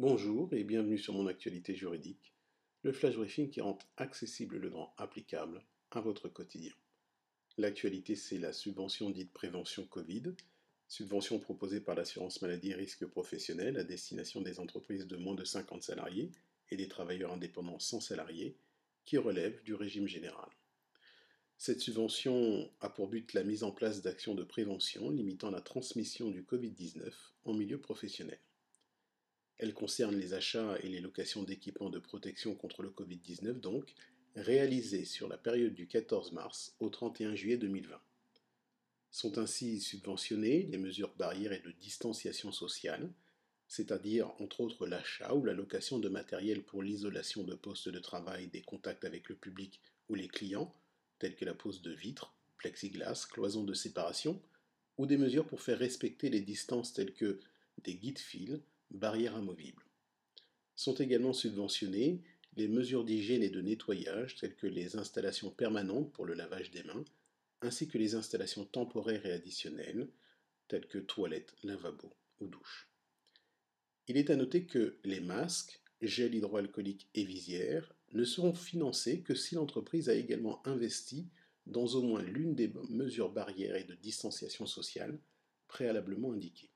Bonjour 0.00 0.48
et 0.54 0.64
bienvenue 0.64 0.96
sur 0.96 1.12
mon 1.12 1.26
actualité 1.26 1.74
juridique, 1.74 2.32
le 2.84 2.90
flash 2.90 3.16
briefing 3.16 3.50
qui 3.50 3.60
rend 3.60 3.76
accessible 3.98 4.56
le 4.56 4.70
droit 4.70 4.94
applicable 4.96 5.62
à 5.90 6.00
votre 6.00 6.30
quotidien. 6.30 6.72
L'actualité, 7.58 8.16
c'est 8.16 8.38
la 8.38 8.54
subvention 8.54 9.10
dite 9.10 9.30
prévention 9.30 9.84
Covid, 9.84 10.22
subvention 10.88 11.38
proposée 11.38 11.82
par 11.82 11.96
l'assurance 11.96 12.40
maladie 12.40 12.72
risque 12.72 13.04
professionnel 13.04 13.76
à 13.76 13.84
destination 13.84 14.40
des 14.40 14.58
entreprises 14.58 15.06
de 15.06 15.18
moins 15.18 15.34
de 15.34 15.44
50 15.44 15.82
salariés 15.82 16.32
et 16.70 16.78
des 16.78 16.88
travailleurs 16.88 17.34
indépendants 17.34 17.78
sans 17.78 18.00
salariés 18.00 18.56
qui 19.04 19.18
relèvent 19.18 19.62
du 19.64 19.74
régime 19.74 20.08
général. 20.08 20.48
Cette 21.58 21.82
subvention 21.82 22.70
a 22.80 22.88
pour 22.88 23.08
but 23.08 23.34
la 23.34 23.44
mise 23.44 23.64
en 23.64 23.70
place 23.70 24.00
d'actions 24.00 24.34
de 24.34 24.44
prévention 24.44 25.10
limitant 25.10 25.50
la 25.50 25.60
transmission 25.60 26.30
du 26.30 26.42
Covid-19 26.42 27.12
en 27.44 27.52
milieu 27.52 27.78
professionnel. 27.78 28.38
Elle 29.62 29.74
concerne 29.74 30.16
les 30.16 30.32
achats 30.32 30.78
et 30.82 30.88
les 30.88 31.00
locations 31.00 31.42
d'équipements 31.42 31.90
de 31.90 31.98
protection 31.98 32.54
contre 32.54 32.82
le 32.82 32.88
Covid-19, 32.88 33.60
donc 33.60 33.92
réalisés 34.34 35.04
sur 35.04 35.28
la 35.28 35.36
période 35.36 35.74
du 35.74 35.86
14 35.86 36.32
mars 36.32 36.74
au 36.80 36.88
31 36.88 37.34
juillet 37.34 37.58
2020. 37.58 38.00
Sont 39.10 39.36
ainsi 39.36 39.82
subventionnées 39.82 40.62
les 40.62 40.78
mesures 40.78 41.14
barrières 41.18 41.52
et 41.52 41.60
de 41.60 41.72
distanciation 41.72 42.52
sociale, 42.52 43.12
c'est-à-dire 43.68 44.32
entre 44.40 44.62
autres 44.62 44.86
l'achat 44.86 45.34
ou 45.34 45.44
la 45.44 45.52
location 45.52 45.98
de 45.98 46.08
matériel 46.08 46.62
pour 46.62 46.82
l'isolation 46.82 47.44
de 47.44 47.54
postes 47.54 47.90
de 47.90 47.98
travail 47.98 48.46
des 48.46 48.62
contacts 48.62 49.04
avec 49.04 49.28
le 49.28 49.34
public 49.34 49.82
ou 50.08 50.14
les 50.14 50.28
clients, 50.28 50.74
telles 51.18 51.36
que 51.36 51.44
la 51.44 51.52
pose 51.52 51.82
de 51.82 51.92
vitres, 51.92 52.34
plexiglas, 52.56 53.26
cloisons 53.30 53.64
de 53.64 53.74
séparation, 53.74 54.40
ou 54.96 55.04
des 55.04 55.18
mesures 55.18 55.46
pour 55.46 55.60
faire 55.60 55.78
respecter 55.78 56.30
les 56.30 56.40
distances 56.40 56.94
telles 56.94 57.12
que 57.12 57.40
des 57.84 57.96
guides 57.96 58.18
barrières 58.90 59.36
amovibles. 59.36 59.84
Sont 60.76 60.94
également 60.94 61.32
subventionnées 61.32 62.22
les 62.56 62.68
mesures 62.68 63.04
d'hygiène 63.04 63.42
et 63.42 63.50
de 63.50 63.60
nettoyage 63.60 64.36
telles 64.36 64.56
que 64.56 64.66
les 64.66 64.96
installations 64.96 65.50
permanentes 65.50 66.12
pour 66.12 66.26
le 66.26 66.34
lavage 66.34 66.70
des 66.70 66.82
mains, 66.82 67.04
ainsi 67.62 67.88
que 67.88 67.98
les 67.98 68.14
installations 68.14 68.64
temporaires 68.64 69.24
et 69.26 69.32
additionnelles 69.32 70.08
telles 70.68 70.86
que 70.86 70.98
toilettes, 70.98 71.54
lavabo 71.64 72.12
ou 72.40 72.46
douches. 72.46 72.88
Il 74.08 74.16
est 74.16 74.30
à 74.30 74.36
noter 74.36 74.64
que 74.64 74.98
les 75.04 75.20
masques, 75.20 75.80
gel 76.00 76.34
hydroalcoolique 76.34 77.08
et 77.14 77.24
visières 77.24 77.94
ne 78.12 78.24
seront 78.24 78.54
financés 78.54 79.20
que 79.22 79.34
si 79.34 79.54
l'entreprise 79.54 80.08
a 80.08 80.14
également 80.14 80.66
investi 80.66 81.28
dans 81.66 81.86
au 81.86 82.02
moins 82.02 82.22
l'une 82.22 82.54
des 82.54 82.72
mesures 82.88 83.30
barrières 83.30 83.76
et 83.76 83.84
de 83.84 83.94
distanciation 83.94 84.66
sociale 84.66 85.18
préalablement 85.68 86.32
indiquées. 86.32 86.70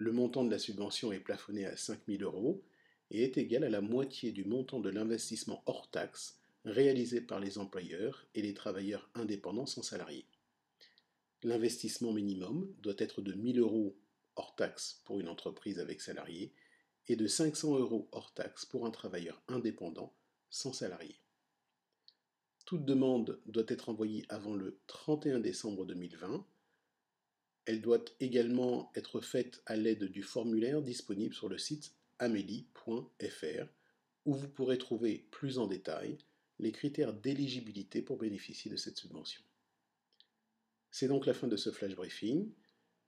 Le 0.00 0.12
montant 0.12 0.44
de 0.44 0.50
la 0.50 0.58
subvention 0.58 1.12
est 1.12 1.20
plafonné 1.20 1.66
à 1.66 1.76
5 1.76 2.00
000 2.08 2.22
euros 2.22 2.64
et 3.10 3.22
est 3.22 3.36
égal 3.36 3.64
à 3.64 3.68
la 3.68 3.82
moitié 3.82 4.32
du 4.32 4.46
montant 4.46 4.80
de 4.80 4.88
l'investissement 4.88 5.62
hors 5.66 5.90
taxe 5.90 6.40
réalisé 6.64 7.20
par 7.20 7.38
les 7.38 7.58
employeurs 7.58 8.26
et 8.34 8.40
les 8.40 8.54
travailleurs 8.54 9.10
indépendants 9.14 9.66
sans 9.66 9.82
salariés. 9.82 10.24
L'investissement 11.42 12.14
minimum 12.14 12.74
doit 12.80 12.94
être 12.96 13.20
de 13.20 13.34
1 13.34 13.52
000 13.52 13.58
euros 13.58 13.94
hors 14.36 14.56
taxe 14.56 15.02
pour 15.04 15.20
une 15.20 15.28
entreprise 15.28 15.78
avec 15.78 16.00
salariés 16.00 16.54
et 17.08 17.16
de 17.16 17.26
500 17.26 17.78
euros 17.78 18.08
hors 18.12 18.32
taxe 18.32 18.64
pour 18.64 18.86
un 18.86 18.90
travailleur 18.90 19.42
indépendant 19.48 20.14
sans 20.48 20.72
salarié. 20.72 21.16
Toute 22.64 22.86
demande 22.86 23.38
doit 23.44 23.64
être 23.68 23.90
envoyée 23.90 24.24
avant 24.30 24.54
le 24.54 24.80
31 24.86 25.40
décembre 25.40 25.84
2020. 25.84 26.46
Elle 27.70 27.82
doit 27.82 28.04
également 28.18 28.90
être 28.96 29.20
faite 29.20 29.62
à 29.64 29.76
l'aide 29.76 30.06
du 30.06 30.24
formulaire 30.24 30.82
disponible 30.82 31.32
sur 31.32 31.48
le 31.48 31.56
site 31.56 31.94
amélie.fr 32.18 33.68
où 34.24 34.34
vous 34.34 34.48
pourrez 34.48 34.76
trouver 34.76 35.28
plus 35.30 35.58
en 35.58 35.68
détail 35.68 36.18
les 36.58 36.72
critères 36.72 37.12
d'éligibilité 37.12 38.02
pour 38.02 38.18
bénéficier 38.18 38.72
de 38.72 38.76
cette 38.76 38.96
subvention. 38.96 39.40
C'est 40.90 41.06
donc 41.06 41.26
la 41.26 41.32
fin 41.32 41.46
de 41.46 41.54
ce 41.54 41.70
flash 41.70 41.94
briefing. 41.94 42.50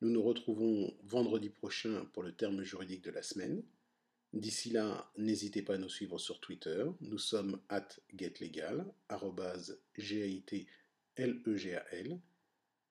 Nous 0.01 0.11
nous 0.11 0.23
retrouvons 0.23 0.97
vendredi 1.03 1.51
prochain 1.51 2.05
pour 2.13 2.23
le 2.23 2.31
terme 2.31 2.63
juridique 2.63 3.03
de 3.03 3.11
la 3.11 3.25
semaine. 3.25 3.65
D'ici 4.33 4.71
là, 4.71 5.11
n'hésitez 5.17 5.63
pas 5.63 5.75
à 5.75 5.79
nous 5.79 5.89
suivre 5.89 6.21
sur 6.21 6.39
Twitter. 6.39 6.85
Nous 7.01 7.19
sommes 7.19 7.61
at 7.69 7.89
getlegal, 8.15 8.87
G-A-I-T-L-E-G-A-L, 9.97 10.61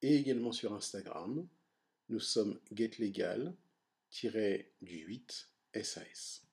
et 0.02 0.16
également 0.18 0.52
sur 0.52 0.74
Instagram. 0.74 1.48
Nous 2.12 2.20
sommes 2.20 2.60
getlegal, 2.74 3.56
du 4.82 4.98
8 4.98 5.50
SAS. 5.82 6.46